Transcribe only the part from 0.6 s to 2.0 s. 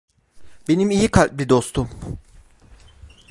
Benim iyi kalpli dostum.